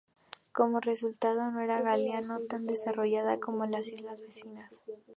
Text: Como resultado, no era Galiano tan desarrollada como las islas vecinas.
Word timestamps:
Como 0.57 0.79
resultado, 0.79 1.41
no 1.51 1.59
era 1.59 1.83
Galiano 1.83 2.39
tan 2.49 2.65
desarrollada 2.65 3.39
como 3.39 3.67
las 3.67 3.87
islas 3.87 4.19
vecinas. 4.19 4.83